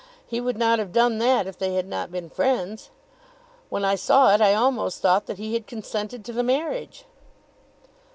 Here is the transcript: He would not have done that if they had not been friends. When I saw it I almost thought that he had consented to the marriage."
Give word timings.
He 0.25 0.41
would 0.41 0.57
not 0.57 0.79
have 0.79 0.91
done 0.91 1.19
that 1.19 1.45
if 1.45 1.59
they 1.59 1.75
had 1.75 1.85
not 1.87 2.11
been 2.11 2.27
friends. 2.31 2.89
When 3.69 3.85
I 3.85 3.93
saw 3.93 4.33
it 4.33 4.41
I 4.41 4.55
almost 4.55 4.99
thought 4.99 5.27
that 5.27 5.37
he 5.37 5.53
had 5.53 5.67
consented 5.67 6.25
to 6.25 6.33
the 6.33 6.41
marriage." 6.41 7.05